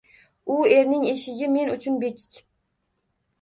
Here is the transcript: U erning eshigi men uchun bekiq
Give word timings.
U 0.53 0.55
erning 0.77 1.05
eshigi 1.09 1.51
men 1.57 1.71
uchun 1.75 2.01
bekiq 2.05 2.41